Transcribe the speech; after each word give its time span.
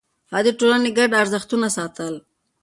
هغه 0.33 0.41
د 0.45 0.49
ټولنې 0.59 0.89
ګډ 0.97 1.11
ارزښتونه 1.21 1.67
ساتل. 1.77 2.13